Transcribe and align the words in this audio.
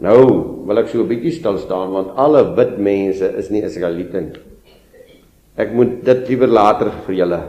Nou 0.00 0.20
wil 0.64 0.80
ek 0.80 0.88
so 0.88 1.02
'n 1.02 1.08
bietjie 1.08 1.32
stil 1.32 1.58
staan 1.58 1.92
want 1.92 2.16
alle 2.16 2.54
wit 2.56 2.78
mense 2.78 3.26
is 3.36 3.50
nie 3.50 3.62
Israeliete 3.62 4.20
nie. 4.20 4.40
Ek 5.56 5.72
moet 5.72 6.04
dit 6.04 6.28
liewer 6.28 6.48
later 6.48 6.90
vir 7.06 7.14
julle 7.14 7.40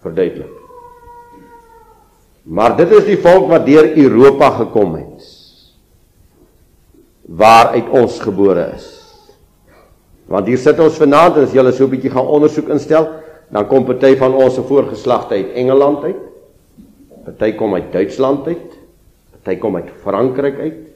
verduidelik. 0.00 0.56
Maar 2.44 2.76
dit 2.76 2.90
is 2.90 3.04
die 3.04 3.20
volk 3.20 3.50
wat 3.50 3.66
deur 3.66 3.96
Europa 3.96 4.50
gekom 4.50 4.94
het. 4.94 5.26
Waar 7.28 7.76
uit 7.76 7.88
ons 7.92 8.20
gebore 8.20 8.72
is. 8.74 8.88
Want 10.26 10.46
hier 10.46 10.58
sit 10.58 10.80
ons 10.80 10.96
vanaand 10.98 11.36
en 11.36 11.44
as 11.44 11.52
julle 11.52 11.72
so 11.72 11.84
'n 11.84 11.90
bietjie 11.90 12.10
gaan 12.10 12.26
ondersoek 12.26 12.68
instel, 12.68 13.06
dan 13.50 13.66
kom 13.66 13.84
party 13.84 14.16
van 14.16 14.34
ons 14.34 14.54
se 14.54 14.62
voorgeslagte 14.62 15.34
uit 15.34 15.52
Engeland 15.54 16.04
uit. 16.04 16.22
Party 17.24 17.52
kom 17.52 17.74
uit 17.74 17.92
Duitsland 17.92 18.46
uit. 18.46 18.78
Party 19.30 19.58
kom 19.58 19.76
uit 19.76 19.90
Frankryk 20.02 20.58
uit. 20.58 20.89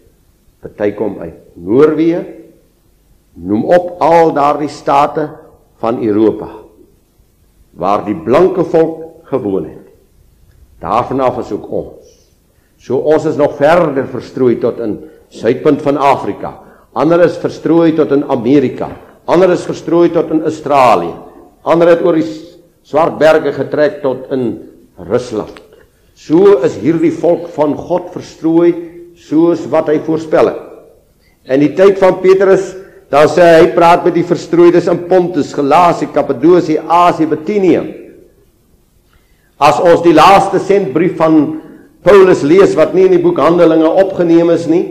Party 0.64 0.95
kom 0.96 1.18
uit 1.20 1.36
Noorwe. 1.60 2.24
Noem 3.45 3.64
op 3.68 4.00
al 4.00 4.32
daardie 4.32 4.70
state 4.73 5.28
van 5.82 6.01
Europa 6.01 6.48
waar 7.74 8.04
die 8.06 8.15
blanke 8.15 8.62
volk 8.71 9.26
gewoon 9.26 9.65
het. 9.66 9.88
Daarvan 10.79 11.21
af 11.21 11.40
is 11.43 11.51
ook 11.52 11.66
ons. 11.66 12.12
So 12.79 13.02
ons 13.02 13.26
is 13.26 13.37
nog 13.37 13.56
verder 13.59 14.06
verstrooi 14.06 14.60
tot 14.62 14.79
in 14.79 15.01
suidpunt 15.34 15.82
van 15.82 15.98
Afrika. 15.98 16.52
Ander 16.95 17.24
is 17.26 17.37
verstrooi 17.43 17.96
tot 17.99 18.15
in 18.15 18.23
Amerika. 18.30 18.93
Ander 19.26 19.51
is 19.51 19.66
verstrooi 19.66 20.12
tot 20.15 20.30
in 20.30 20.45
Australië. 20.46 21.15
Ander 21.66 21.90
het 21.90 22.04
oor 22.06 22.15
die 22.21 22.28
swart 22.87 23.18
berge 23.18 23.52
getrek 23.56 23.99
tot 24.04 24.30
in 24.30 24.46
Rusland. 25.10 25.59
So 26.15 26.60
is 26.62 26.78
hierdie 26.78 27.12
volk 27.18 27.49
van 27.56 27.74
God 27.74 28.12
verstrooi 28.15 28.93
soos 29.15 29.65
wat 29.70 29.90
hy 29.93 29.98
voorspel 30.04 30.51
het. 30.51 30.62
In 31.45 31.60
die 31.60 31.74
tyd 31.76 31.98
van 32.01 32.20
Petrus, 32.23 32.73
dan 33.12 33.29
sê 33.30 33.45
hy 33.60 33.66
praat 33.76 34.06
met 34.06 34.16
die 34.16 34.24
verstrooides 34.26 34.88
in 34.90 35.04
Pontus, 35.10 35.52
Galasie, 35.54 36.09
Kappadosie, 36.15 36.80
Asie, 36.80 37.29
Bitinië. 37.30 37.82
As 39.60 39.79
ons 39.79 40.02
die 40.02 40.15
laaste 40.16 40.59
sendbrief 40.59 41.15
van 41.21 41.60
Paulus 42.04 42.43
lees 42.45 42.74
wat 42.76 42.96
nie 42.96 43.06
in 43.06 43.15
die 43.16 43.23
boek 43.23 43.38
Handelinge 43.40 43.88
opgeneem 44.02 44.51
is 44.52 44.66
nie, 44.68 44.84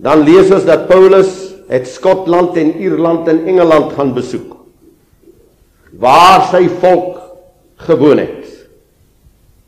dan 0.00 0.22
lees 0.24 0.52
ons 0.54 0.68
dat 0.68 0.86
Paulus 0.88 1.32
het 1.70 1.88
Skotland 1.88 2.56
en 2.60 2.72
Ierland 2.80 3.28
en 3.28 3.44
Engeland 3.48 3.92
gaan 3.96 4.14
besoek 4.16 4.56
waar 6.00 6.46
sy 6.50 6.68
volk 6.80 7.18
gewoon 7.86 8.20
het. 8.22 8.46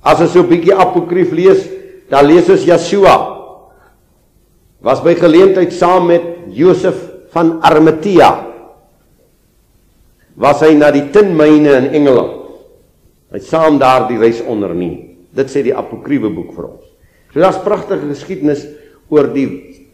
As 0.02 0.20
ons 0.20 0.32
so 0.32 0.42
'n 0.42 0.48
bietjie 0.48 0.74
apokrief 0.74 1.32
lees, 1.32 1.68
dan 2.08 2.26
lees 2.26 2.48
ons 2.48 2.64
Jesua 2.64 3.31
was 4.82 5.02
by 5.02 5.14
geleentheid 5.14 5.72
saam 5.74 6.08
met 6.10 6.24
Josef 6.50 6.98
van 7.32 7.60
Arimatea 7.62 8.30
was 10.42 10.62
hy 10.64 10.72
na 10.74 10.88
die 10.90 11.04
tinmyne 11.12 11.74
in 11.76 11.90
Engeland. 12.00 12.38
Hy 13.32 13.40
saam 13.44 13.78
daar 13.80 14.08
die 14.08 14.18
reis 14.20 14.40
onderneem. 14.44 15.12
Dit 15.32 15.52
sê 15.52 15.62
die 15.64 15.74
apokriewe 15.76 16.32
boek 16.32 16.50
vir 16.56 16.66
ons. 16.68 16.88
So 17.32 17.40
daar's 17.40 17.60
pragtige 17.64 18.08
geskiedenis 18.10 18.64
oor 19.12 19.30
die 19.32 19.46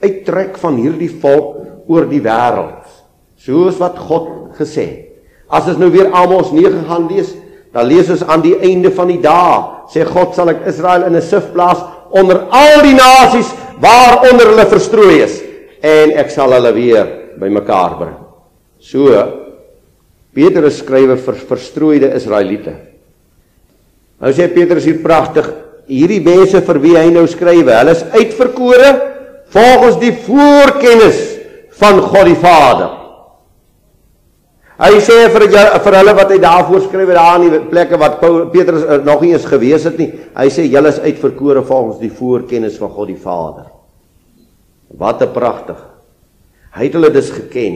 uittrek 0.03 0.57
van 0.63 0.79
hierdie 0.79 1.11
volk 1.23 1.91
oor 1.91 2.09
die 2.11 2.23
wêreld. 2.23 2.87
Soos 3.39 3.79
wat 3.83 3.99
God 4.09 4.57
gesê 4.59 4.87
het. 4.87 5.05
As 5.49 5.69
ons 5.71 5.79
nou 5.81 5.89
weer 5.93 6.11
Amos 6.13 6.51
9 6.53 6.83
gaan 6.89 7.07
lees, 7.11 7.31
dan 7.73 7.87
lees 7.89 8.11
ons 8.13 8.25
aan 8.29 8.43
die 8.45 8.57
einde 8.65 8.91
van 8.95 9.09
die 9.09 9.21
dae, 9.23 9.63
sê 9.93 10.05
God 10.05 10.35
sal 10.37 10.51
ek 10.53 10.67
Israel 10.69 11.07
in 11.07 11.17
'n 11.17 11.23
sif 11.23 11.53
plaas 11.55 11.81
onder 12.11 12.45
al 12.51 12.83
die 12.83 12.97
nasies 12.97 13.49
waaronder 13.83 14.53
hulle 14.53 14.67
verstrooi 14.71 15.21
is 15.25 15.39
en 15.85 16.17
ek 16.19 16.33
sal 16.35 16.53
hulle 16.57 16.73
weer 16.75 17.07
bymekaar 17.39 17.97
bring. 17.99 18.17
So 18.83 19.15
Petrus 20.35 20.83
skrywe 20.83 21.17
vir 21.19 21.41
verstrooide 21.49 22.13
Israeliete. 22.19 22.75
Nou 24.19 24.31
sê 24.35 24.49
Petrus 24.51 24.87
hier 24.87 25.01
pragtig, 25.03 25.47
hierdie 25.89 26.21
mense 26.23 26.61
vir 26.67 26.81
wie 26.83 26.97
hy 26.99 27.09
nou 27.15 27.25
skrywe, 27.31 27.75
hulle 27.75 27.95
is 27.95 28.05
uitverkore 28.15 28.91
volgens 29.55 29.99
die 30.03 30.13
voorkennis 30.27 31.21
van 31.79 32.01
God 32.03 32.29
die 32.29 32.39
Vader. 32.39 32.98
Hy 34.79 35.01
sê 35.03 35.25
vir 35.35 35.49
vir 35.51 35.95
hulle 35.99 36.13
wat 36.15 36.31
hy 36.31 36.37
daarvoor 36.39 36.85
skryf 36.85 37.09
daar 37.11 37.41
in 37.41 37.51
die 37.51 37.59
plekke 37.67 37.99
wat 37.99 38.21
Petrus 38.53 38.85
uh, 38.85 39.01
nog 39.03 39.25
nie 39.25 39.33
eens 39.33 39.49
gewees 39.51 39.89
het 39.89 39.99
nie. 39.99 40.13
Hy 40.37 40.47
sê 40.55 40.69
julle 40.71 40.93
is 40.93 41.01
uitverkore 41.03 41.65
volgens 41.67 41.99
die 41.99 42.13
voorkennis 42.15 42.77
van 42.79 42.93
God 42.95 43.11
die 43.11 43.19
Vader. 43.19 43.67
Wat 44.95 45.23
'n 45.23 45.33
pragtig. 45.35 45.83
Hy 46.79 46.85
het 46.85 46.95
hulle 46.95 47.11
dus 47.11 47.31
geken. 47.31 47.75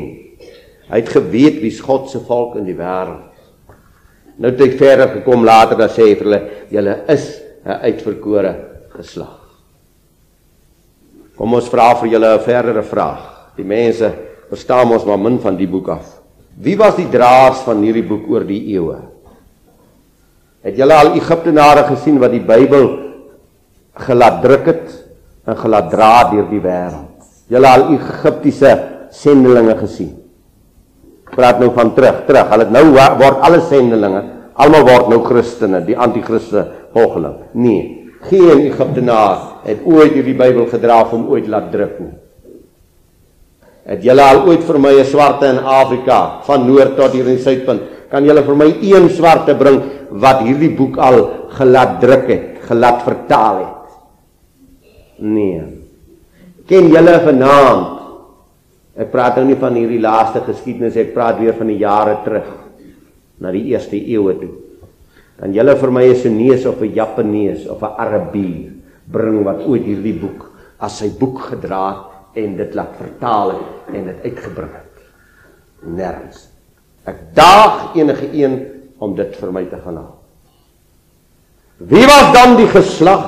Hy 0.92 1.00
het 1.02 1.10
geweet 1.10 1.58
wie's 1.64 1.80
God 1.80 2.08
se 2.08 2.22
volk 2.22 2.54
in 2.56 2.70
die 2.70 2.78
wêreld. 2.78 3.34
Nou 4.38 4.52
het 4.52 4.60
hy 4.60 4.70
verder 4.78 5.08
gekom 5.08 5.44
later 5.44 5.76
dan 5.76 5.90
sê 5.90 6.06
hy 6.06 6.14
vir 6.14 6.24
hulle 6.30 6.42
julle 6.70 6.96
is 7.08 7.42
'n 7.66 7.82
uitverkore 7.82 8.54
geslag. 8.94 9.40
Kom 11.34 11.54
ons 11.54 11.68
vra 11.68 11.94
vir 11.98 12.10
julle 12.14 12.34
'n 12.38 12.46
verdere 12.46 12.82
vraag. 12.82 13.54
Die 13.56 13.66
mense 13.66 14.12
verstaan 14.48 14.92
ons 14.92 15.04
maar 15.04 15.18
min 15.18 15.40
van 15.40 15.56
die 15.56 15.66
boek 15.66 15.88
af. 15.88 16.21
Wie 16.60 16.76
was 16.76 16.96
die 16.98 17.08
draers 17.08 17.62
van 17.66 17.80
hierdie 17.84 18.04
boek 18.06 18.28
oor 18.30 18.44
die 18.46 18.60
eeue? 18.74 18.98
Het 20.62 20.76
julle 20.78 20.94
al 20.94 21.14
Egiptenare 21.18 21.86
gesien 21.88 22.20
wat 22.22 22.34
die 22.34 22.42
Bybel 22.44 22.90
gelaat 24.06 24.42
druk 24.44 24.68
het 24.70 24.92
en 25.48 25.58
gelaat 25.58 25.88
dra 25.90 26.12
deur 26.30 26.46
die 26.50 26.60
wêreld? 26.62 27.08
Julle 27.50 27.68
al 27.68 27.88
Egiptiese 27.96 28.74
sendelinge 29.12 29.74
gesien? 29.80 30.12
Praat 31.32 31.58
nou 31.62 31.70
van 31.74 31.94
terug, 31.96 32.22
terug. 32.28 32.50
Hulle 32.52 32.68
nou 32.70 32.84
word 32.92 33.42
alle 33.48 33.62
sendelinge, 33.66 34.22
almal 34.60 34.84
word 34.86 35.08
nou 35.10 35.22
Christene, 35.24 35.80
die 35.86 35.96
anti-Christe 35.96 36.66
volgeling. 36.92 37.38
Nee, 37.56 38.12
geen 38.28 38.66
Egiptenaar 38.68 39.64
het 39.64 39.80
ooit 39.88 40.12
hierdie 40.12 40.36
Bybel 40.36 40.68
gedra 40.70 41.00
om 41.10 41.30
ooit 41.32 41.48
laat 41.50 41.72
druk 41.72 41.96
nie. 42.04 42.12
Het 43.82 44.04
julle 44.06 44.22
al 44.22 44.44
ooit 44.46 44.62
vir 44.62 44.78
my 44.78 44.92
'n 44.94 45.04
swarte 45.04 45.46
in 45.46 45.58
Afrika 45.58 46.42
van 46.46 46.66
noord 46.66 46.96
tot 46.96 47.12
hier 47.12 47.26
in 47.26 47.36
die 47.36 47.42
suidpunt? 47.42 47.82
Kan 48.10 48.24
julle 48.24 48.42
vir 48.42 48.56
my 48.56 48.68
een 48.80 49.08
swarte 49.10 49.54
bring 49.54 49.82
wat 50.10 50.42
hierdie 50.42 50.76
boek 50.76 50.96
al 50.98 51.48
gelaat 51.48 52.00
druk 52.00 52.28
het, 52.28 52.58
gelaat 52.68 53.02
vertaal 53.02 53.56
het? 53.58 53.88
Nee. 55.18 55.62
Ken 56.66 56.88
julle 56.88 57.20
vanaand? 57.24 58.00
Ek 58.96 59.10
praat 59.10 59.36
nou 59.36 59.46
nie 59.46 59.56
van 59.56 59.74
hierdie 59.74 60.00
laaste 60.00 60.40
geskiedenis, 60.40 60.96
ek 60.96 61.14
praat 61.14 61.38
weer 61.40 61.54
van 61.54 61.66
die 61.66 61.78
jare 61.78 62.18
terug 62.24 62.50
na 63.40 63.50
die 63.50 63.72
eerste 63.72 63.96
eeue 63.96 64.34
toe. 64.38 64.52
Kan 65.40 65.52
julle 65.52 65.74
vir 65.76 65.90
my 65.90 66.04
'n 66.04 66.14
Chinese 66.14 66.68
of 66.68 66.80
'n 66.82 66.94
Japanees 66.94 67.66
of 67.66 67.82
'n 67.82 67.94
Arabier 67.98 68.70
bring 69.10 69.42
wat 69.44 69.66
ooit 69.66 69.82
hierdie 69.82 70.20
boek 70.20 70.50
as 70.78 70.98
sy 70.98 71.08
boek 71.18 71.40
gedra 71.50 71.90
het 71.90 72.11
en 72.38 72.56
dit 72.56 72.74
laat 72.74 72.96
vertaal 72.96 73.52
het 73.56 73.94
en 73.96 74.08
dit 74.08 74.24
uitgebring 74.30 74.72
het. 74.76 75.04
Nêrens. 75.82 76.48
Ek 77.08 77.18
daag 77.34 77.96
enige 77.98 78.28
een 78.32 78.58
om 79.02 79.14
dit 79.18 79.36
vir 79.36 79.52
my 79.54 79.64
te 79.68 79.80
gaan 79.82 79.98
haal. 79.98 80.18
Wie 81.82 82.04
was 82.06 82.28
dan 82.34 82.56
die 82.60 82.68
geslag? 82.70 83.24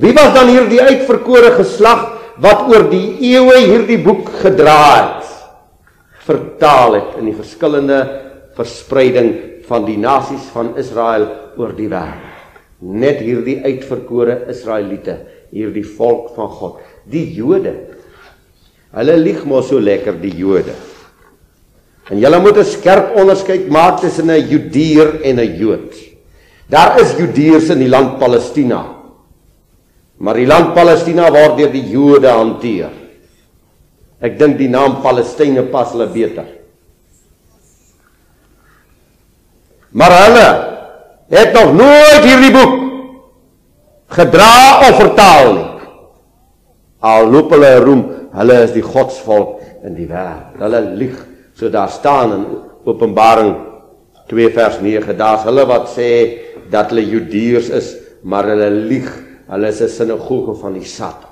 Wie 0.00 0.12
was 0.16 0.34
dan 0.36 0.52
hierdie 0.52 0.80
uitverkore 0.80 1.54
geslag 1.56 2.06
wat 2.40 2.66
oor 2.68 2.86
die 2.92 3.16
eeue 3.32 3.56
hierdie 3.64 4.00
boek 4.04 4.28
gedra 4.42 4.80
het? 4.96 5.30
Vertaal 6.26 6.98
het 6.98 7.16
in 7.20 7.30
die 7.30 7.36
verskillende 7.36 8.00
verspreiding 8.58 9.32
van 9.66 9.86
die 9.88 9.96
nasies 10.00 10.46
van 10.52 10.74
Israel 10.80 11.26
oor 11.56 11.72
die 11.76 11.88
wêreld. 11.90 12.28
Net 12.80 13.20
hierdie 13.24 13.58
uitverkore 13.64 14.46
Israeliete, 14.52 15.18
hierdie 15.52 15.84
volk 15.84 16.30
van 16.36 16.48
God 16.60 16.78
die 17.10 17.26
Jode. 17.34 17.74
Hulle 18.94 19.16
lieg 19.16 19.44
mos 19.46 19.68
so 19.70 19.78
lekker 19.78 20.16
die 20.22 20.34
Jode. 20.38 20.74
En 22.10 22.18
jy 22.18 22.38
moet 22.38 22.56
'n 22.58 22.64
skerp 22.64 23.16
onderskeid 23.16 23.68
maak 23.68 24.00
tussen 24.00 24.30
'n 24.30 24.48
Judeer 24.48 25.22
en 25.22 25.38
'n 25.38 25.56
Jood. 25.56 25.94
Daar 26.68 27.00
is 27.00 27.16
Judeërs 27.18 27.70
in 27.70 27.78
die 27.78 27.88
land 27.88 28.18
Palestina. 28.18 28.96
Maar 30.18 30.34
die 30.34 30.46
land 30.46 30.74
Palestina 30.74 31.30
word 31.30 31.56
deur 31.56 31.72
die 31.72 31.88
Jode 31.90 32.28
hanteer. 32.28 32.90
Ek 34.20 34.38
dink 34.38 34.58
die 34.58 34.68
naam 34.68 35.00
Palestynë 35.02 35.62
pas 35.72 35.92
hulle 35.94 36.06
beter. 36.12 36.44
Maar 39.96 40.12
hulle 40.24 40.48
het 41.28 41.56
nog 41.56 41.72
nooit 41.74 42.24
hierdie 42.24 42.52
boek 42.52 42.76
gedra 44.12 44.52
of 44.90 45.00
vertaal 45.00 45.52
nie. 45.54 45.69
Al 47.00 47.30
loop 47.32 47.52
hulle 47.54 47.72
roem, 47.80 48.02
hulle 48.36 48.56
is 48.66 48.74
die 48.76 48.84
godsvolk 48.84 49.60
in 49.88 49.96
die 49.96 50.08
wêreld. 50.08 50.58
Hulle 50.60 50.80
lieg. 51.00 51.16
So 51.56 51.70
daar 51.72 51.88
staan 51.92 52.34
in 52.36 52.44
Openbaring 52.88 53.54
2 54.30 54.52
vers 54.54 54.78
9, 54.80 55.16
daar's 55.18 55.44
hulle 55.48 55.64
wat 55.68 55.88
sê 55.92 56.10
dat 56.70 56.92
hulle 56.92 57.04
Judeërs 57.08 57.70
is, 57.76 57.90
maar 58.22 58.48
hulle 58.52 58.70
lieg. 58.70 59.08
Hulle 59.50 59.68
is 59.68 59.80
'n 59.82 59.88
sinagoge 59.88 60.54
van 60.60 60.74
die 60.74 60.84
Satan. 60.84 61.30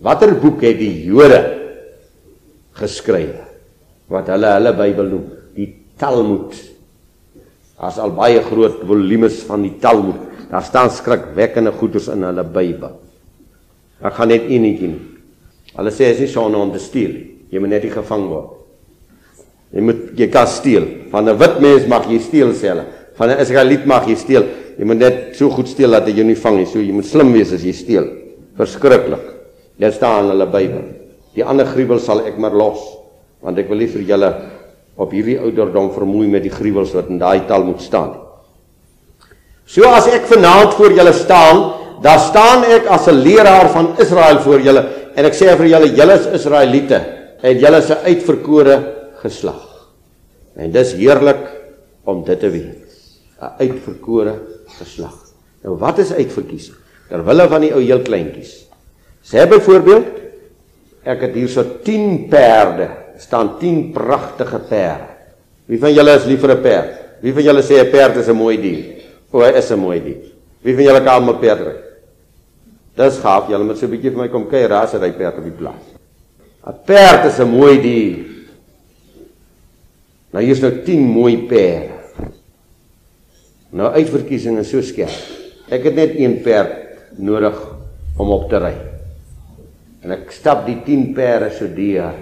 Watter 0.00 0.34
boek 0.34 0.62
het 0.62 0.78
die 0.78 1.06
Jode 1.06 1.38
geskryf 2.78 3.34
wat 4.08 4.28
hulle 4.28 4.46
hulle 4.46 4.72
Bybel 4.72 5.08
noem? 5.10 5.24
Die 5.54 5.74
Talmud. 5.98 6.54
Daar's 7.78 7.98
al 7.98 8.10
baie 8.10 8.42
groot 8.42 8.80
volumes 8.86 9.42
van 9.46 9.62
die 9.62 9.74
Talmud. 9.78 10.16
Daar 10.50 10.62
staan 10.62 10.90
skrikwekkende 10.90 11.72
goeders 11.72 12.08
in 12.08 12.22
hulle 12.22 12.44
Bybel. 12.44 13.07
Ek 14.02 14.14
gaan 14.14 14.30
net 14.30 14.46
enetjie. 14.46 14.92
Hulle 15.74 15.90
sê 15.94 16.12
as 16.12 16.20
jy 16.22 16.28
son 16.30 16.54
om 16.54 16.70
te 16.72 16.80
steel, 16.82 17.14
jy 17.50 17.60
moet 17.62 17.74
net 17.74 17.84
nie 17.86 17.92
gevang 17.94 18.28
word. 18.30 18.54
Jy 19.74 19.84
moet 19.84 20.04
jy 20.16 20.28
kan 20.32 20.46
steel. 20.48 20.86
Van 21.10 21.28
'n 21.28 21.38
wit 21.38 21.60
mens 21.60 21.86
mag 21.86 22.08
jy 22.08 22.18
steel 22.18 22.52
sê 22.52 22.68
hulle. 22.72 22.86
Van 23.16 23.30
'n 23.30 23.40
Israeliet 23.40 23.86
mag 23.86 24.06
jy 24.06 24.14
steel. 24.14 24.44
Jy 24.78 24.84
moet 24.84 24.98
net 24.98 25.36
so 25.36 25.50
goed 25.50 25.68
steel 25.68 25.90
dat 25.90 26.06
jy 26.06 26.14
jou 26.14 26.24
nie 26.24 26.34
vang 26.34 26.56
nie. 26.56 26.66
So 26.66 26.78
jy 26.78 26.92
moet 26.92 27.06
slim 27.06 27.32
wees 27.32 27.52
as 27.52 27.62
jy 27.62 27.72
steel. 27.72 28.06
Verskriklik. 28.56 29.20
Dit 29.78 29.94
staan 29.94 30.24
in 30.24 30.30
hulle 30.30 30.46
Bybel. 30.46 30.84
Die 31.34 31.44
ander 31.44 31.66
gruwel 31.66 31.98
sal 31.98 32.26
ek 32.26 32.38
maar 32.38 32.54
los, 32.54 32.78
want 33.42 33.58
ek 33.58 33.68
wil 33.68 33.78
nie 33.78 33.86
vir 33.86 34.02
julle 34.02 34.34
op 34.96 35.12
hierdie 35.12 35.38
ouderdom 35.38 35.92
vermoei 35.94 36.26
met 36.26 36.42
die 36.42 36.50
gruwels 36.50 36.94
wat 36.94 37.08
in 37.08 37.18
daai 37.18 37.46
taal 37.46 37.64
moet 37.64 37.80
staan 37.80 38.08
nie. 38.10 38.24
So 39.68 39.84
as 39.84 40.08
ek 40.08 40.26
vanaand 40.26 40.74
voor 40.74 40.94
julle 40.96 41.12
staan, 41.12 41.58
dan 42.02 42.18
staan 42.18 42.64
ek 42.64 42.86
as 42.86 43.06
'n 43.08 43.22
leraar 43.22 43.68
van 43.70 43.94
Israel 43.98 44.40
voor 44.40 44.60
julle 44.60 44.82
en 45.14 45.24
ek 45.24 45.34
sê 45.34 45.56
vir 45.56 45.66
julle, 45.66 45.94
julle 45.94 46.14
is 46.14 46.26
Israeliete 46.26 47.00
en 47.42 47.58
julle 47.58 47.78
is 47.78 47.90
'n 47.90 48.04
uitverkore 48.04 48.76
geslag. 49.22 49.88
En 50.56 50.70
dis 50.72 50.92
heerlik 50.92 51.42
om 52.04 52.24
dit 52.24 52.40
te 52.40 52.50
weet. 52.50 52.88
'n 53.40 53.52
Uitverkore 53.58 54.34
geslag. 54.78 55.14
Nou 55.62 55.76
wat 55.78 55.98
is 55.98 56.12
uitverkies? 56.12 56.72
Terwille 57.08 57.48
van 57.48 57.60
die 57.60 57.72
ou 57.74 57.82
heel 57.82 58.02
kleintjies. 58.02 58.66
Sê 59.22 59.46
byvoorbeeld 59.48 60.06
ek 61.08 61.20
het 61.20 61.34
hier 61.34 61.48
so 61.48 61.64
10 61.84 62.28
perde, 62.28 62.88
staan 63.18 63.58
10 63.58 63.92
pragtige 63.92 64.58
perde. 64.58 65.14
Wie 65.66 65.78
van 65.78 65.92
julle 65.92 66.16
is 66.16 66.26
lief 66.26 66.40
vir 66.40 66.56
'n 66.56 66.62
perd? 66.62 66.94
Wie 67.20 67.32
van 67.32 67.42
julle 67.42 67.62
sê 67.62 67.80
'n 67.80 67.90
perd 67.90 68.16
is 68.16 68.28
'n 68.28 68.36
mooi 68.36 68.56
dier? 68.60 68.84
O, 69.30 69.40
hy 69.40 69.52
is 69.56 69.70
'n 69.70 69.78
mooi 69.78 70.00
dier. 70.02 70.24
Wie 70.62 70.74
van 70.74 70.84
julle 70.84 71.02
kan 71.02 71.28
'n 71.28 71.38
perd 71.38 71.60
ry? 71.60 71.87
Dis 72.98 73.20
gaaf, 73.22 73.46
julle 73.50 73.64
moet 73.64 73.78
so 73.78 73.86
'n 73.86 73.90
bietjie 73.94 74.10
vir 74.10 74.22
my 74.22 74.28
kom 74.28 74.48
kyk, 74.50 74.70
raas 74.70 74.92
hy 74.92 75.12
perd 75.12 75.38
op 75.38 75.44
die 75.44 75.58
plaas. 75.58 75.84
'n 76.66 76.74
Perd 76.84 77.24
is 77.26 77.38
'n 77.38 77.48
mooi 77.48 77.80
dier. 77.80 78.26
Nou 80.32 80.42
hier's 80.44 80.60
nou 80.60 80.72
10 80.84 81.00
mooi 81.00 81.46
perde. 81.48 81.94
Nou 83.70 83.92
uitverkiesing 83.92 84.58
is 84.58 84.70
so 84.70 84.80
skerp. 84.80 85.12
Ek 85.70 85.84
het 85.84 85.94
net 85.94 86.16
een 86.16 86.40
perd 86.42 87.18
nodig 87.18 87.56
om 88.18 88.30
op 88.30 88.48
te 88.50 88.58
ry. 88.58 88.74
En 90.02 90.12
ek 90.12 90.30
stap 90.30 90.66
die 90.66 90.78
10 90.84 91.12
perde 91.14 91.50
so 91.50 91.66
deur 91.66 92.14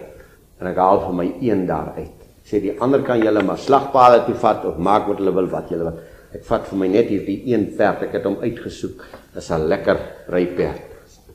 en 0.60 0.66
ek 0.66 0.76
haal 0.76 1.00
vir 1.00 1.14
my 1.14 1.26
een 1.40 1.66
daar 1.66 1.92
uit. 1.96 2.14
Sê 2.46 2.60
die 2.62 2.76
ander 2.80 3.02
kan 3.02 3.22
julle 3.22 3.42
maar 3.42 3.58
slagpale 3.58 4.24
toe 4.26 4.34
vat 4.34 4.64
of 4.64 4.78
maak 4.78 5.08
wat 5.08 5.18
hulle 5.18 5.34
wil 5.34 5.48
wat 5.50 5.70
julle 5.70 5.90
wil. 5.90 5.98
Ek 6.36 6.44
vat 6.44 6.66
vir 6.68 6.80
my 6.82 6.88
net 6.92 7.08
hierdie 7.08 7.38
een 7.48 7.70
perd. 7.78 8.02
Ek 8.04 8.18
het 8.18 8.26
hom 8.28 8.36
uitgesoek. 8.42 9.04
Dis 9.34 9.50
'n 9.50 9.68
lekker 9.68 9.98
ryperd. 10.28 10.84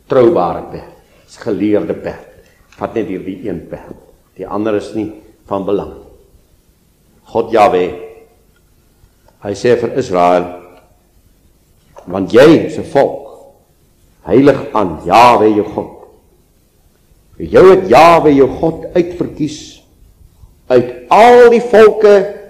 Troubare 0.07 0.62
perd. 0.69 0.94
Dis 1.25 1.38
geleerde 1.38 1.94
perd. 1.94 2.30
Vat 2.77 2.94
net 2.94 3.07
hierdie 3.07 3.50
een 3.50 3.68
perd. 3.69 3.98
Die 4.38 4.45
ander 4.45 4.75
is 4.75 4.94
nie 4.94 5.12
van 5.48 5.65
belang. 5.65 5.94
God 7.25 7.51
Jahwe. 7.51 7.86
Hy 9.42 9.53
sê 9.53 9.75
vir 9.80 9.98
Israel 9.98 10.62
want 12.06 12.33
jy 12.33 12.65
is 12.65 12.77
'n 12.77 12.83
volk 12.83 13.54
heilig 14.25 14.74
aan 14.74 15.01
Jahwe 15.06 15.50
jou 15.56 15.65
God. 15.65 15.92
Jou 17.38 17.69
het 17.69 17.89
Jahwe 17.89 18.33
jou 18.33 18.47
God 18.47 18.86
uitverkies 18.94 19.81
uit 20.68 21.09
al 21.09 21.50
die 21.50 21.62
volke 21.62 22.41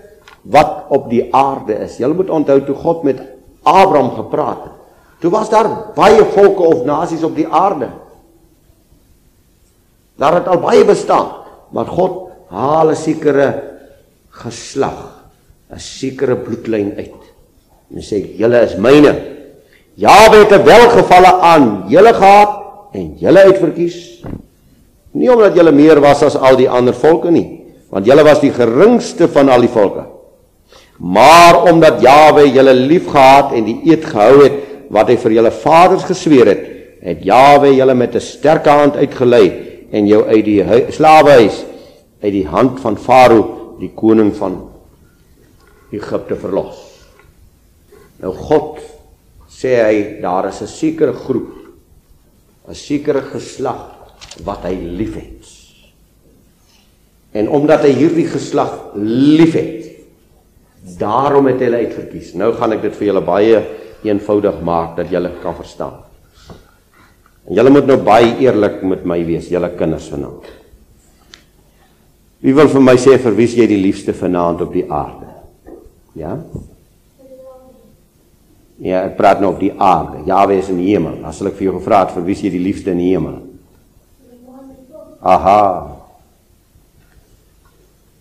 wat 0.42 0.90
op 0.90 1.10
die 1.10 1.28
aarde 1.36 1.78
is. 1.86 1.98
Jy 2.02 2.10
moet 2.16 2.30
onthou 2.30 2.60
toe 2.66 2.76
God 2.76 3.04
met 3.06 3.22
Abraham 3.62 4.12
gepraat 4.18 4.64
het. 4.66 4.78
Toe 5.22 5.32
was 5.34 5.52
daar 5.54 5.70
baie 5.96 6.24
volke 6.34 6.64
of 6.66 6.86
nasies 6.86 7.24
op 7.24 7.36
die 7.38 7.48
aarde. 7.48 7.92
Daar 10.18 10.40
het 10.40 10.50
al 10.50 10.62
baie 10.62 10.86
bestaan, 10.86 11.30
maar 11.70 11.86
God 11.86 12.32
haal 12.50 12.90
'n 12.90 12.96
sekere 12.96 13.64
geslag, 14.30 15.30
'n 15.70 15.80
sekere 15.80 16.36
bloedlyn 16.36 16.94
uit. 16.98 17.22
En 17.96 18.02
sê 18.02 18.38
julle 18.38 18.62
is 18.62 18.76
myne. 18.76 19.14
Jawe 19.94 20.38
het 20.38 20.52
'n 20.52 20.66
welgevalle 20.66 21.34
aan 21.42 21.86
julle 21.88 22.14
gehad 22.14 22.50
en 22.94 23.16
julle 23.18 23.44
uitverkies. 23.44 24.24
Nie 25.12 25.34
omdat 25.34 25.56
julle 25.56 25.72
meer 25.72 26.00
was 26.00 26.24
as 26.24 26.36
al 26.36 26.56
die 26.56 26.70
ander 26.70 26.94
volke 26.94 27.32
nie, 27.32 27.76
want 27.90 28.06
julle 28.06 28.24
was 28.24 28.40
die 28.40 28.52
geringste 28.52 29.28
van 29.28 29.50
al 29.50 29.60
die 29.60 29.70
volke 29.70 30.21
maar 31.02 31.64
omdat 31.72 32.02
Jawe 32.02 32.46
julle 32.52 32.74
liefgehad 32.74 33.56
en 33.58 33.66
die 33.66 33.80
eed 33.90 34.06
gehou 34.06 34.44
het 34.44 34.60
wat 34.94 35.10
hy 35.10 35.18
vir 35.24 35.34
julle 35.40 35.52
vaders 35.64 36.06
gesweer 36.06 36.52
het, 36.52 36.64
het 37.02 37.24
Jawe 37.26 37.72
julle 37.74 37.96
met 37.98 38.16
'n 38.16 38.22
sterk 38.22 38.66
hand 38.66 38.96
uitgelei 38.96 39.48
en 39.92 40.08
jou 40.08 40.24
uit 40.28 40.46
die 40.46 40.62
slawehuis 40.92 41.66
uit 42.22 42.34
die 42.34 42.48
hand 42.48 42.80
van 42.80 42.98
Farao, 42.98 43.78
die 43.80 43.92
koning 43.96 44.36
van 44.36 44.70
Egipte 45.92 46.36
verlos. 46.36 46.78
Nou 48.22 48.34
God 48.34 48.80
sê 49.50 49.82
hy 49.82 50.22
daar 50.22 50.48
is 50.50 50.62
'n 50.62 50.68
sekere 50.68 51.14
groep, 51.14 51.52
'n 52.68 52.76
sekere 52.76 53.22
geslag 53.22 53.90
wat 54.44 54.64
hy 54.64 54.76
liefhet. 54.76 55.50
En 57.34 57.50
omdat 57.50 57.82
hy 57.82 57.92
hierdie 57.92 58.28
geslag 58.28 58.94
liefhet, 58.96 59.81
Daarom 60.82 61.46
het 61.46 61.62
hulle 61.62 61.84
uitverkies. 61.86 62.34
Nou 62.38 62.54
gaan 62.58 62.74
ek 62.74 62.88
dit 62.88 62.96
vir 62.98 63.12
julle 63.12 63.22
baie 63.26 63.60
eenvoudig 64.08 64.62
maak 64.66 64.96
dat 64.98 65.12
julle 65.14 65.30
kan 65.44 65.54
verstaan. 65.58 66.00
En 67.46 67.58
julle 67.58 67.74
moet 67.74 67.86
nou 67.90 68.00
baie 68.02 68.34
eerlik 68.42 68.82
met 68.86 69.06
my 69.06 69.20
wees, 69.26 69.50
julle 69.50 69.70
kinders 69.78 70.10
vanaand. 70.10 70.48
Wie 72.42 72.56
wil 72.58 72.70
vir 72.74 72.82
my 72.82 72.96
sê 72.98 73.20
vir 73.22 73.38
wie 73.38 73.46
jy 73.46 73.68
die 73.70 73.82
liefste 73.82 74.16
vanaand 74.18 74.64
op 74.66 74.74
die 74.74 74.88
aarde? 74.90 75.30
Ja? 76.18 76.34
Ja, 78.82 79.04
ek 79.06 79.14
praat 79.20 79.44
nou 79.44 79.52
op 79.54 79.62
die 79.62 79.76
aarde. 79.78 80.24
Jawe 80.26 80.58
is 80.58 80.72
in 80.74 80.82
die 80.82 80.90
hemel. 80.90 81.20
As 81.30 81.44
ek 81.46 81.54
vir 81.60 81.68
jou 81.68 81.76
gevra 81.78 82.02
het 82.02 82.16
vir 82.16 82.26
wie 82.26 82.40
jy 82.40 82.50
die 82.50 82.64
liefste 82.64 82.96
in 82.96 83.04
die 83.04 83.12
hemel? 83.12 83.38
Aha. 85.22 85.62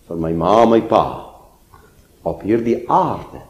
Vir 0.05 0.21
my 0.21 0.33
ma 0.37 0.53
my 0.69 0.81
pa 0.85 1.30
op 2.23 2.41
hierdie 2.45 2.83
aarde. 2.89 3.41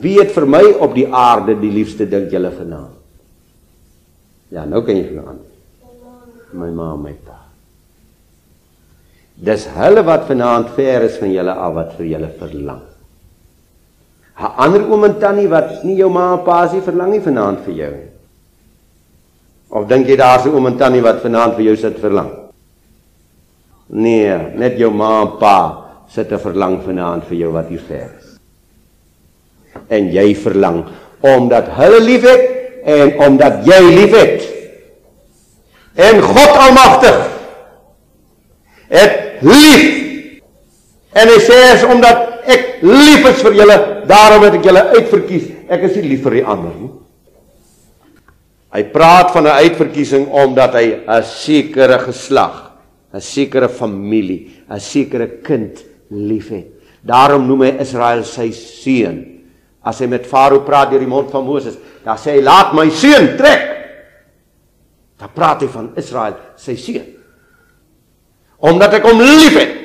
Wie 0.00 0.18
het 0.20 0.34
vir 0.34 0.46
my 0.46 0.62
op 0.84 0.94
die 0.94 1.06
aarde 1.08 1.56
die 1.56 1.72
liefste 1.72 2.04
dink 2.08 2.32
julle 2.32 2.50
vanaand? 2.52 2.96
Ja, 4.52 4.64
nou 4.68 4.82
kan 4.84 4.96
jy 4.96 5.06
vanaand. 5.08 5.44
My 6.56 6.68
ma 6.72 6.94
my 6.96 7.14
pa. 7.24 7.38
Dis 9.38 9.66
hulle 9.76 10.02
wat 10.04 10.26
vanaand 10.28 10.72
ver 10.76 11.06
is 11.08 11.18
van 11.20 11.32
julle 11.32 11.54
af 11.54 11.74
wat 11.76 11.96
vir 11.96 12.06
julle 12.12 12.30
verlang. 12.40 12.84
'n 14.38 14.52
Ander 14.64 14.84
oom 14.86 15.04
en 15.04 15.18
tannie 15.18 15.48
wat 15.48 15.84
nie 15.84 15.96
jou 15.96 16.10
ma 16.10 16.32
en 16.32 16.44
pa 16.44 16.68
se 16.68 16.80
verlang 16.80 17.10
nie 17.10 17.20
vanaand 17.20 17.64
vir 17.64 17.74
jou. 17.74 17.94
Of 19.70 19.88
dink 19.88 20.06
jy 20.06 20.16
daar's 20.16 20.46
'n 20.46 20.54
oom 20.54 20.66
en 20.66 20.76
tannie 20.76 21.02
wat 21.02 21.22
vanaand 21.22 21.56
vir 21.56 21.64
jou 21.64 21.76
sit 21.76 21.98
verlang? 21.98 22.30
Nee, 23.88 24.36
net 24.54 24.78
jou 24.78 24.90
ma 24.90 25.22
en 25.22 25.38
pa 25.38 25.87
sit 26.08 26.32
'n 26.32 26.38
verlang 26.38 26.80
vanaand 26.84 27.24
vir 27.28 27.36
jou 27.36 27.52
wat 27.52 27.68
hier 27.68 27.82
ver 27.88 28.10
is. 28.18 28.38
En 29.88 30.12
jy 30.12 30.34
verlang 30.34 30.84
omdat 31.20 31.68
hulle 31.76 32.00
liefhet 32.00 32.42
en 32.84 33.18
omdat 33.18 33.66
jy 33.66 33.80
liefhet. 33.82 34.42
En 35.94 36.20
God 36.22 36.52
Almagtig 36.56 37.18
het 38.88 39.42
lief. 39.42 40.40
En 41.12 41.28
hy 41.28 41.40
sê 41.42 41.58
is 41.74 41.84
omdat 41.84 42.46
ek 42.48 42.80
lief 42.86 43.26
is 43.28 43.42
vir 43.42 43.58
julle, 43.60 43.76
daarom 44.08 44.46
het 44.46 44.54
ek 44.60 44.64
julle 44.64 44.84
uitverkies. 44.94 45.50
Ek 45.68 45.84
is 45.88 45.98
nie 45.98 46.14
lief 46.14 46.22
vir 46.24 46.38
die 46.38 46.46
ander 46.46 46.72
nie. 46.78 46.92
Hy 48.72 48.82
praat 48.92 49.32
van 49.32 49.46
'n 49.46 49.58
uitverkiesing 49.64 50.28
omdat 50.28 50.74
hy 50.74 50.86
'n 51.06 51.22
sekere 51.22 51.98
geslag, 51.98 52.72
'n 53.12 53.20
sekere 53.20 53.68
familie, 53.68 54.50
'n 54.70 54.80
sekere 54.80 55.40
kind 55.42 55.84
liefhet. 56.10 56.74
Daarom 57.04 57.46
noem 57.46 57.66
hy 57.68 57.72
Israel 57.84 58.24
sy 58.26 58.50
seun. 58.54 59.20
As 59.86 60.00
hy 60.02 60.08
met 60.10 60.26
Farao 60.28 60.64
praat 60.66 60.90
deur 60.92 61.02
die 61.02 61.10
mond 61.10 61.30
van 61.32 61.46
Moses, 61.46 61.78
dan 62.04 62.18
sê 62.20 62.36
hy 62.36 62.44
laat 62.44 62.74
my 62.76 62.88
seun 62.92 63.32
trek. 63.38 63.66
Dan 65.18 65.32
praat 65.34 65.64
hy 65.64 65.70
van 65.72 65.92
Israel 65.98 66.36
sy 66.60 66.76
seun. 66.78 67.06
Omdat 68.58 68.98
ek 68.98 69.06
hom 69.06 69.22
liefhet. 69.22 69.76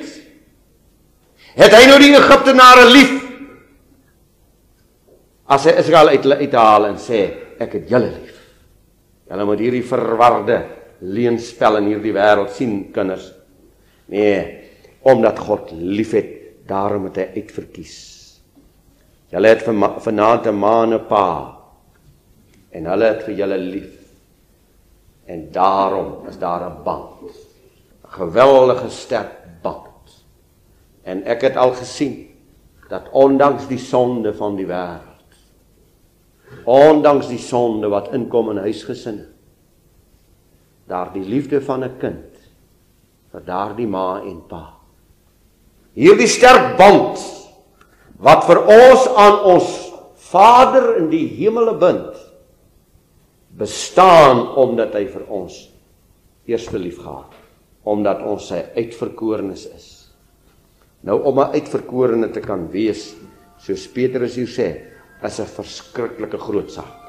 Het 1.53 1.75
hy 1.77 1.83
nou 1.85 1.99
die 2.01 2.15
Egiptenare 2.17 2.87
lief? 2.89 3.11
As 5.53 5.67
hy 5.69 5.75
Israel 5.77 6.09
uit 6.15 6.23
hulle 6.23 6.39
uithaal 6.41 6.87
en 6.89 6.97
sê 7.01 7.19
ek 7.61 7.77
het 7.77 7.91
julle 7.93 8.09
lief. 8.09 8.39
Julle 9.29 9.45
moet 9.45 9.61
hierdie 9.61 9.85
verwarde 9.85 10.57
leenspel 11.03 11.77
in 11.81 11.91
hierdie 11.91 12.15
wêreld 12.15 12.53
sien, 12.55 12.75
kinders. 12.95 13.29
Nee, 14.09 14.62
omdat 15.03 15.39
God 15.39 15.71
liefhet, 15.71 16.31
daarom 16.67 17.09
het 17.09 17.19
hy 17.19 17.25
uitverkies. 17.35 17.95
Julle 19.33 19.49
het 19.51 19.63
vanaand 19.65 20.47
'n 20.47 20.55
ma 20.55 20.83
en 20.83 20.93
'n 20.93 21.07
pa 21.07 21.59
en 22.71 22.85
hulle 22.85 23.05
het 23.05 23.23
vir 23.23 23.35
julle 23.35 23.57
lief. 23.57 23.99
En 25.25 25.51
daarom 25.51 26.27
is 26.27 26.37
daar 26.37 26.69
'n 26.69 26.83
band. 26.83 27.31
'n 28.03 28.11
Geweldige 28.19 28.89
sterk 28.89 29.61
band. 29.61 30.23
En 31.03 31.23
ek 31.23 31.41
het 31.41 31.55
al 31.57 31.73
gesien 31.73 32.29
dat 32.89 33.09
ondanks 33.11 33.67
die 33.67 33.77
sonde 33.77 34.33
van 34.33 34.55
die 34.55 34.67
wêreld 34.67 35.11
ondanks 36.63 37.27
die 37.27 37.41
sonde 37.41 37.89
wat 37.91 38.11
inkom 38.13 38.51
in 38.53 38.61
huisgesinne 38.63 39.25
daar 40.87 41.11
die 41.13 41.25
liefde 41.25 41.61
van 41.61 41.83
'n 41.83 41.97
kind 41.97 42.47
vir 43.31 43.43
daardie 43.45 43.87
ma 43.87 44.21
en 44.21 44.41
pa 44.47 44.63
hierdie 45.97 46.29
sterk 46.29 46.73
band 46.79 47.21
wat 48.23 48.45
vir 48.47 48.61
ons 48.63 49.07
aan 49.19 49.39
ons 49.53 49.71
Vader 50.33 50.95
in 50.97 51.11
die 51.11 51.27
hemele 51.37 51.75
bind 51.77 52.17
bestaan 53.59 54.41
omdat 54.57 54.95
hy 54.97 55.03
vir 55.11 55.27
ons 55.29 55.59
eerste 56.49 56.79
liefgehad 56.81 57.37
omdat 57.83 58.23
ons 58.23 58.45
sy 58.47 58.61
uitverkorenes 58.77 59.65
is. 59.75 59.87
Nou 61.03 61.19
om 61.27 61.39
'n 61.39 61.53
uitverkorene 61.53 62.31
te 62.31 62.39
kan 62.41 62.71
wees 62.71 63.13
soos 63.59 63.87
Petrus 63.87 64.35
hier 64.35 64.47
sê 64.47 64.69
is 65.21 65.39
'n 65.39 65.45
verskriklike 65.45 66.37
groot 66.37 66.71
saak 66.71 67.02